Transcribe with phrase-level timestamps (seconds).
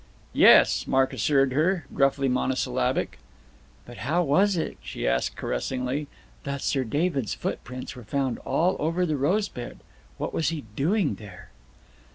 [0.33, 3.19] "Yes," Mark assured her, gruffly monosyllabic.
[3.85, 6.07] "But how was it," she asked caressingly,
[6.43, 9.77] "that Sir David's footprints were found all over the rose bed.
[10.17, 11.51] What was he doing there?"